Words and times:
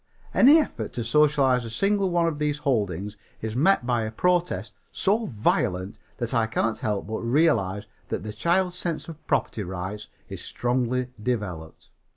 Any 0.33 0.57
effort 0.57 0.93
to 0.93 1.03
socialize 1.03 1.63
a 1.63 1.69
single 1.69 2.09
one 2.09 2.25
of 2.25 2.39
these 2.39 2.57
holdings 2.57 3.17
is 3.39 3.55
met 3.55 3.85
by 3.85 4.01
a 4.01 4.11
protest 4.11 4.73
so 4.91 5.27
violent 5.27 5.99
that 6.17 6.33
I 6.33 6.47
cannot 6.47 6.79
help 6.79 7.05
but 7.05 7.19
realize 7.19 7.83
that 8.09 8.23
the 8.23 8.33
child's 8.33 8.75
sense 8.75 9.07
of 9.07 9.27
property 9.27 9.61
rights 9.61 10.07
is 10.27 10.41
strongly 10.43 11.11
developed. 11.21 11.91